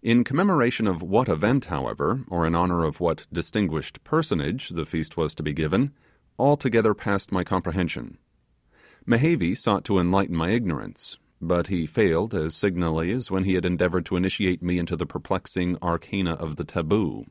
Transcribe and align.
In 0.00 0.22
commemoration 0.22 0.86
of 0.86 1.02
what 1.02 1.28
event, 1.28 1.64
however, 1.64 2.22
or 2.28 2.46
in 2.46 2.54
honour 2.54 2.84
of 2.84 3.00
what 3.00 3.26
distinguished 3.32 4.04
personage, 4.04 4.68
the 4.68 4.86
feast 4.86 5.16
was 5.16 5.34
to 5.34 5.42
be 5.42 5.52
given, 5.52 5.92
altogether 6.38 6.94
passed 6.94 7.32
my 7.32 7.42
comprehension. 7.42 8.16
Mehevi 9.06 9.56
sought 9.56 9.84
to 9.86 9.98
enlighten 9.98 10.36
my 10.36 10.50
ignorance, 10.50 11.18
but 11.42 11.66
he 11.66 11.84
failed 11.84 12.32
as 12.32 12.54
signally 12.54 13.10
as 13.10 13.28
when 13.28 13.42
he 13.42 13.54
had 13.54 13.66
endeavoured 13.66 14.06
to 14.06 14.14
initiate 14.16 14.62
me 14.62 14.78
into 14.78 14.94
the 14.94 15.04
perplexing 15.04 15.76
arcana 15.82 16.34
of 16.34 16.54
the 16.54 16.64
taboo. 16.64 17.24